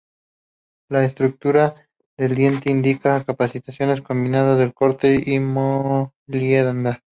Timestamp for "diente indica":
2.33-3.23